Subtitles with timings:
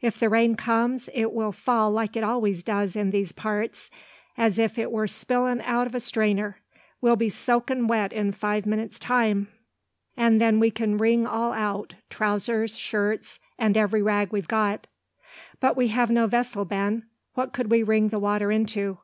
[0.00, 3.90] If the rain comes, it will fall like it always does in these parts,
[4.34, 6.56] as if it were spillin' out o' a strainer.
[7.02, 9.48] We'll be soakin' wet in five minutes' time;
[10.16, 14.86] and then we can wring all out, trousers, shirts, and every rag we've got."
[15.60, 17.04] "But we have no vessel, Ben,
[17.34, 18.96] what could we wring the water into?"